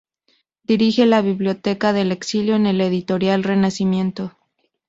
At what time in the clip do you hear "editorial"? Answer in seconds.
2.85-3.43